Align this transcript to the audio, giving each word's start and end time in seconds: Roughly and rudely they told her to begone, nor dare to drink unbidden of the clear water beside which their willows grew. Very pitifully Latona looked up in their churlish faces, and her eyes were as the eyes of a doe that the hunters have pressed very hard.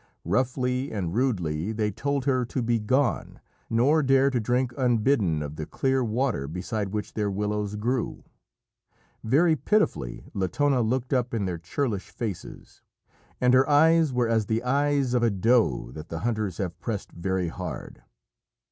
Roughly 0.25 0.91
and 0.91 1.13
rudely 1.13 1.71
they 1.73 1.91
told 1.91 2.25
her 2.25 2.43
to 2.45 2.63
begone, 2.63 3.39
nor 3.69 4.01
dare 4.01 4.31
to 4.31 4.39
drink 4.39 4.73
unbidden 4.75 5.43
of 5.43 5.57
the 5.57 5.67
clear 5.67 6.03
water 6.03 6.47
beside 6.47 6.89
which 6.89 7.13
their 7.13 7.29
willows 7.29 7.75
grew. 7.75 8.23
Very 9.23 9.55
pitifully 9.55 10.25
Latona 10.33 10.81
looked 10.81 11.13
up 11.13 11.35
in 11.35 11.45
their 11.45 11.59
churlish 11.59 12.09
faces, 12.09 12.81
and 13.39 13.53
her 13.53 13.69
eyes 13.69 14.11
were 14.11 14.27
as 14.27 14.47
the 14.47 14.63
eyes 14.63 15.13
of 15.13 15.21
a 15.21 15.29
doe 15.29 15.91
that 15.91 16.09
the 16.09 16.21
hunters 16.21 16.57
have 16.57 16.79
pressed 16.81 17.11
very 17.11 17.49
hard. 17.49 18.01